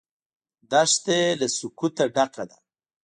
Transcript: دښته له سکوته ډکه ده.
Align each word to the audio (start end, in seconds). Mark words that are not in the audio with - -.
دښته 0.69 1.17
له 1.39 1.47
سکوته 1.57 2.03
ډکه 2.15 2.43
ده. 2.49 2.57